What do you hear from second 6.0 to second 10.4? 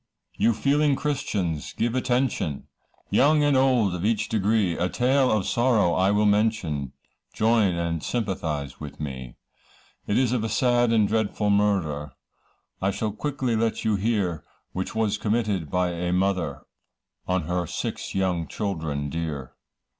will mention, Join and sympathise with me; It's